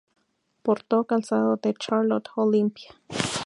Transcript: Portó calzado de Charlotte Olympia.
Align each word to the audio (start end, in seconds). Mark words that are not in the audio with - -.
Portó 0.63 1.03
calzado 1.03 1.57
de 1.57 1.75
Charlotte 1.75 2.29
Olympia. 2.35 2.89